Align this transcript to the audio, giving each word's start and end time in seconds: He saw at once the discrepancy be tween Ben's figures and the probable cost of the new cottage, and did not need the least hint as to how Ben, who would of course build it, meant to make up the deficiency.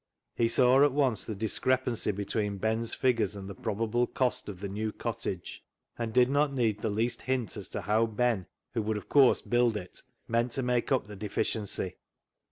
He 0.33 0.47
saw 0.47 0.83
at 0.83 0.93
once 0.93 1.23
the 1.23 1.35
discrepancy 1.35 2.09
be 2.09 2.25
tween 2.25 2.57
Ben's 2.57 2.95
figures 2.95 3.35
and 3.35 3.47
the 3.47 3.53
probable 3.53 4.07
cost 4.07 4.49
of 4.49 4.59
the 4.59 4.67
new 4.67 4.91
cottage, 4.91 5.63
and 5.95 6.11
did 6.11 6.27
not 6.27 6.51
need 6.51 6.81
the 6.81 6.89
least 6.89 7.21
hint 7.21 7.55
as 7.55 7.69
to 7.69 7.81
how 7.81 8.07
Ben, 8.07 8.47
who 8.73 8.81
would 8.81 8.97
of 8.97 9.07
course 9.07 9.43
build 9.43 9.77
it, 9.77 10.01
meant 10.27 10.53
to 10.53 10.63
make 10.63 10.91
up 10.91 11.05
the 11.05 11.15
deficiency. 11.15 11.97